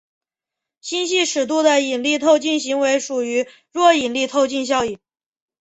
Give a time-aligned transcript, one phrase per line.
[0.81, 4.97] 星系尺度的引力透镜行为属于弱引力透镜效应。